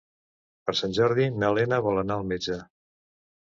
[0.69, 2.61] Per Sant Jordi na Lena vol anar al metge.